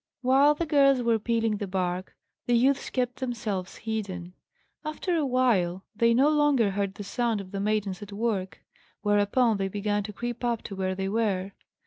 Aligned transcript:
While 0.23 0.55
the 0.55 0.65
girls 0.65 1.03
were 1.03 1.19
peeling 1.19 1.57
the 1.57 1.67
bark, 1.67 2.15
the 2.47 2.57
youths 2.57 2.89
kept 2.89 3.17
themselves 3.19 3.75
hidden. 3.75 4.33
After 4.83 5.15
awhile 5.15 5.85
they 5.95 6.15
no 6.15 6.27
longer 6.27 6.71
heard 6.71 6.95
the 6.95 7.03
sound 7.03 7.39
of 7.39 7.51
the 7.51 7.59
maidens 7.59 8.01
at 8.01 8.11
work. 8.11 8.63
Whereupon 9.03 9.57
they 9.57 9.67
began 9.67 10.01
to 10.01 10.11
creep 10.11 10.43
up 10.43 10.63
to 10.63 10.75
where 10.75 10.95
they 10.95 11.07
were. 11.07 11.51